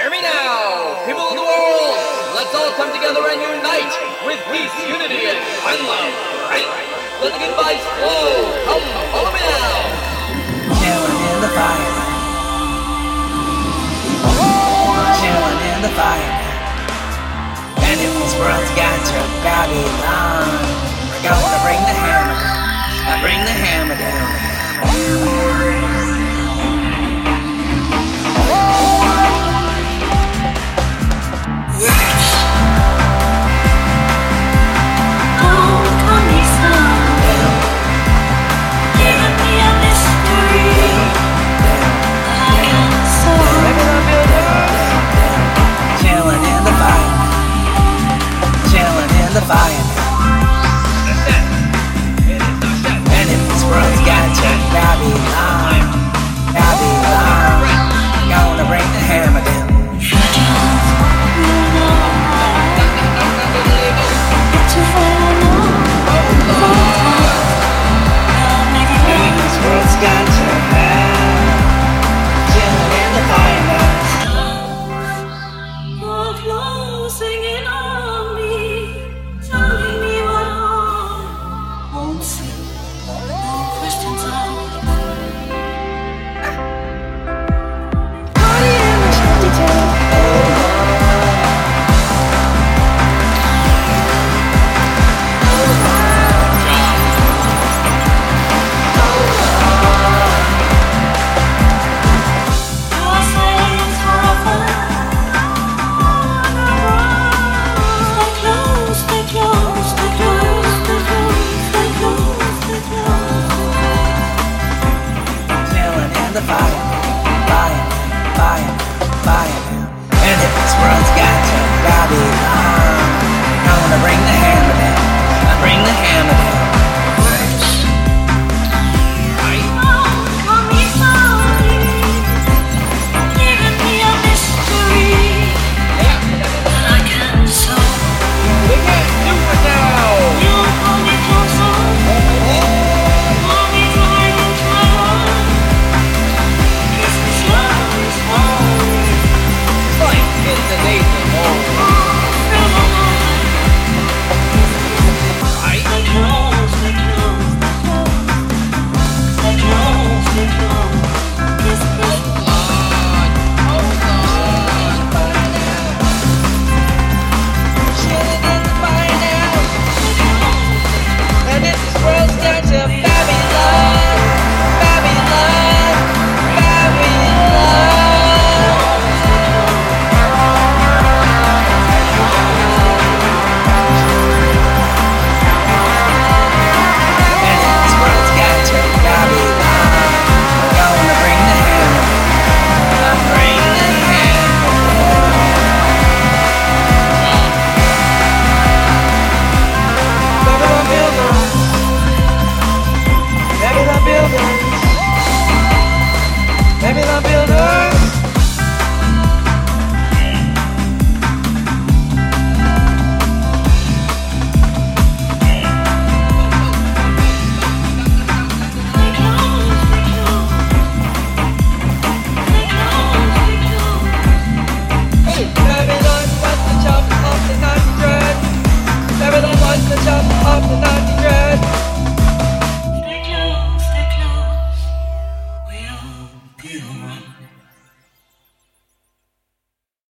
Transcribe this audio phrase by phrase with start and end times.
[0.00, 2.00] Hear me now, people of the world!
[2.32, 3.92] Let's all come together and unite
[4.24, 6.16] with peace, unity, and one love,
[6.48, 6.64] right?
[7.20, 8.48] Let the good vibes flow.
[8.64, 8.80] Come,
[9.12, 9.76] follow me now.
[10.80, 11.92] Chilling in the fire.
[15.20, 16.32] Chilling in the fire.
[17.84, 19.84] And if this world's got your body,